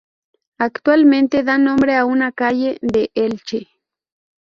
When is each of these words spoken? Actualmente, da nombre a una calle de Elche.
Actualmente, 0.57 1.43
da 1.43 1.59
nombre 1.59 1.95
a 1.95 2.05
una 2.05 2.31
calle 2.31 2.79
de 2.81 3.11
Elche. 3.13 3.67